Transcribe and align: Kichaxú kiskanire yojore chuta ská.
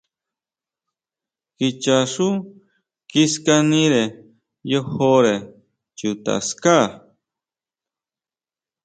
Kichaxú 1.57 2.27
kiskanire 3.11 4.03
yojore 4.71 5.35
chuta 5.97 6.35
ská. 6.49 6.77